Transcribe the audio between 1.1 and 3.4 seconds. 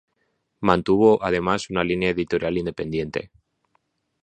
además, una línea editorial independiente.